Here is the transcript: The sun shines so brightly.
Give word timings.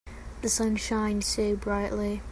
The 0.41 0.49
sun 0.49 0.77
shines 0.77 1.27
so 1.27 1.55
brightly. 1.55 2.23